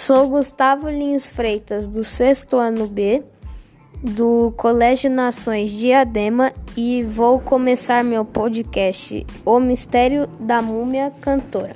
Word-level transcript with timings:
Sou 0.00 0.28
Gustavo 0.28 0.88
Lins 0.88 1.28
Freitas, 1.28 1.88
do 1.88 2.04
sexto 2.04 2.56
ano 2.56 2.86
B, 2.86 3.20
do 4.00 4.54
Colégio 4.56 5.10
Nações 5.10 5.72
Diadema, 5.72 6.52
e 6.76 7.02
vou 7.02 7.40
começar 7.40 8.04
meu 8.04 8.24
podcast 8.24 9.26
O 9.44 9.58
Mistério 9.58 10.28
da 10.38 10.62
Múmia 10.62 11.12
Cantora. 11.20 11.74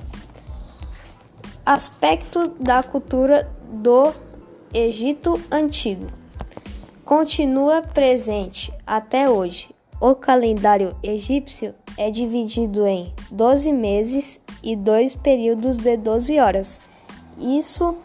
Aspecto 1.66 2.48
da 2.60 2.80
cultura 2.84 3.50
do 3.72 4.12
Egito 4.72 5.38
Antigo 5.50 6.06
continua 7.04 7.82
presente 7.82 8.72
até 8.86 9.28
hoje. 9.28 9.70
O 10.00 10.14
calendário 10.14 10.96
egípcio 11.02 11.74
é 11.98 12.08
dividido 12.08 12.86
em 12.86 13.12
12 13.32 13.72
meses 13.72 14.40
e 14.62 14.76
dois 14.76 15.12
períodos 15.12 15.76
de 15.76 15.96
12 15.96 16.38
horas. 16.38 16.80
Isso 17.36 17.96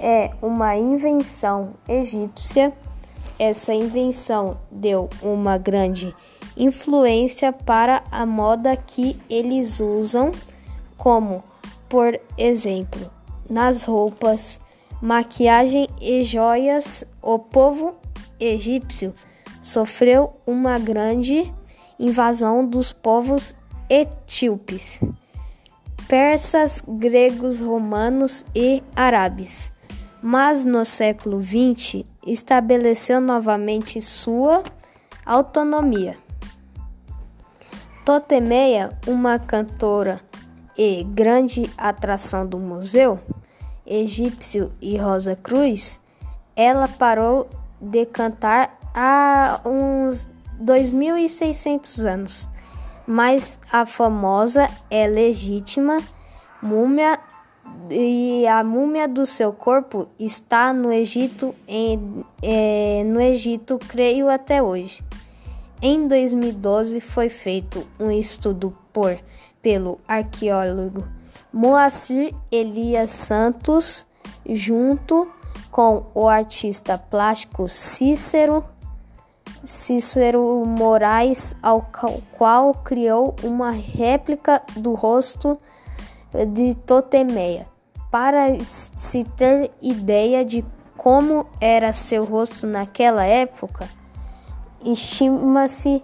é 0.00 0.30
uma 0.40 0.76
invenção 0.76 1.74
egípcia. 1.88 2.72
Essa 3.38 3.74
invenção 3.74 4.58
deu 4.70 5.08
uma 5.22 5.58
grande 5.58 6.14
influência 6.56 7.52
para 7.52 8.02
a 8.10 8.24
moda 8.26 8.76
que 8.76 9.18
eles 9.28 9.80
usam, 9.80 10.32
como, 10.96 11.42
por 11.88 12.18
exemplo, 12.36 13.10
nas 13.48 13.84
roupas, 13.84 14.60
maquiagem 15.00 15.88
e 16.00 16.22
joias. 16.22 17.04
O 17.20 17.38
povo 17.38 17.94
egípcio 18.38 19.14
sofreu 19.60 20.34
uma 20.46 20.78
grande 20.78 21.52
invasão 21.98 22.66
dos 22.66 22.92
povos 22.92 23.54
etíopes, 23.88 25.00
persas, 26.08 26.82
gregos, 26.86 27.60
romanos 27.60 28.44
e 28.54 28.82
árabes. 28.96 29.72
Mas 30.22 30.64
no 30.64 30.84
século 30.84 31.42
XX 31.42 32.04
estabeleceu 32.24 33.20
novamente 33.20 34.00
sua 34.00 34.62
autonomia. 35.26 36.16
Totemeia, 38.04 38.96
uma 39.06 39.38
cantora 39.38 40.20
e 40.78 41.04
grande 41.04 41.70
atração 41.76 42.46
do 42.46 42.58
museu 42.58 43.20
egípcio 43.86 44.72
e 44.80 44.96
Rosa 44.96 45.36
Cruz, 45.36 46.00
ela 46.56 46.88
parou 46.88 47.48
de 47.80 48.06
cantar 48.06 48.78
há 48.94 49.60
uns 49.64 50.30
2.600 50.62 52.04
anos, 52.08 52.50
mas 53.06 53.58
a 53.70 53.84
famosa 53.84 54.68
é 54.90 55.06
legítima 55.06 55.98
múmia 56.62 57.18
e 57.90 58.46
a 58.46 58.64
múmia 58.64 59.06
do 59.06 59.26
seu 59.26 59.52
corpo 59.52 60.08
está 60.18 60.72
no 60.72 60.92
Egito, 60.92 61.54
em, 61.66 62.24
é, 62.42 63.02
no 63.04 63.20
Egito, 63.20 63.78
creio 63.88 64.28
até 64.28 64.62
hoje. 64.62 65.04
Em 65.80 66.06
2012 66.06 67.00
foi 67.00 67.28
feito 67.28 67.86
um 67.98 68.10
estudo 68.10 68.76
por 68.92 69.18
pelo 69.60 70.00
arqueólogo 70.08 71.06
Moacir 71.52 72.34
Elias 72.50 73.10
Santos 73.10 74.06
junto 74.48 75.30
com 75.70 76.04
o 76.14 76.28
artista 76.28 76.98
plástico 76.98 77.68
Cícero 77.68 78.64
Cícero 79.64 80.64
Moraes, 80.66 81.54
ao 81.62 81.88
qual 82.32 82.74
criou 82.74 83.36
uma 83.44 83.70
réplica 83.70 84.60
do 84.76 84.94
rosto 84.94 85.56
de 86.54 86.74
Totemeia. 86.74 87.66
Para 88.10 88.62
se 88.62 89.24
ter 89.24 89.70
ideia 89.80 90.44
de 90.44 90.64
como 90.96 91.46
era 91.60 91.92
seu 91.92 92.24
rosto 92.24 92.66
naquela 92.66 93.24
época, 93.24 93.88
estima-se 94.84 96.02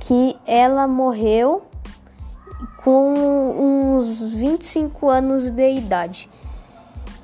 que 0.00 0.36
ela 0.46 0.86
morreu 0.86 1.62
com 2.82 3.94
uns 3.94 4.20
25 4.20 5.08
anos 5.08 5.50
de 5.50 5.74
idade 5.74 6.30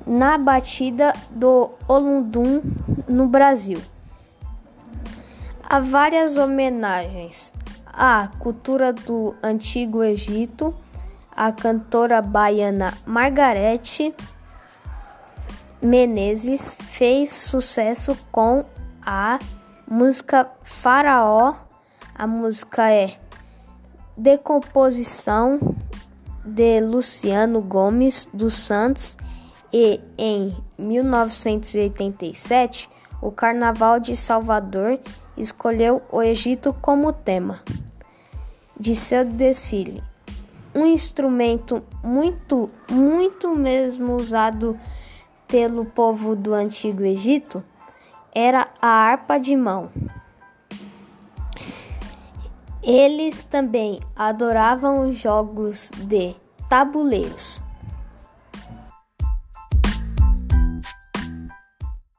na 0.05 0.37
batida 0.37 1.13
do 1.29 1.69
Olundum 1.87 2.61
no 3.07 3.27
Brasil. 3.27 3.79
Há 5.63 5.79
várias 5.79 6.37
homenagens 6.37 7.53
à 7.85 8.29
cultura 8.39 8.91
do 8.91 9.35
Antigo 9.41 10.03
Egito, 10.03 10.73
a 11.35 11.51
cantora 11.51 12.21
baiana 12.21 12.93
Margarete 13.05 14.15
Menezes 15.81 16.77
fez 16.79 17.31
sucesso 17.31 18.15
com 18.31 18.63
a 19.03 19.39
música 19.89 20.47
Faraó. 20.63 21.55
A 22.13 22.27
música 22.27 22.91
é 22.91 23.17
Decomposição 24.15 25.59
de 26.45 26.79
Luciano 26.81 27.61
Gomes 27.61 28.29
dos 28.31 28.53
Santos 28.53 29.17
e 29.73 29.99
em 30.17 30.55
1987 30.77 32.87
o 33.19 33.31
Carnaval 33.31 33.99
de 33.99 34.15
Salvador 34.15 34.99
escolheu 35.35 36.03
o 36.11 36.21
Egito 36.21 36.75
como 36.79 37.11
tema 37.11 37.59
de 38.79 38.95
seu 38.95 39.25
desfile. 39.25 40.10
Um 40.73 40.85
instrumento 40.85 41.83
muito, 42.03 42.69
muito 42.89 43.55
mesmo 43.55 44.15
usado 44.15 44.79
pelo 45.47 45.85
povo 45.85 46.35
do 46.35 46.53
Antigo 46.53 47.03
Egito 47.03 47.63
era 48.33 48.69
a 48.81 48.87
harpa 48.87 49.37
de 49.37 49.55
mão. 49.55 49.89
Eles 52.81 53.43
também 53.43 53.99
adoravam 54.15 55.07
os 55.09 55.17
jogos 55.17 55.91
de 55.97 56.35
tabuleiros. 56.69 57.61